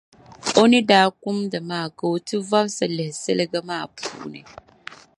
O 0.59 0.63
ni 0.71 0.79
daa 0.89 1.07
kumdi 1.21 1.57
maa 1.69 1.87
ka 1.97 2.05
o 2.13 2.15
ti 2.27 2.35
vɔbisi 2.49 2.85
lihi 2.97 3.13
siliga 3.21 3.59
maa 3.69 3.85
puuni. 3.95 4.41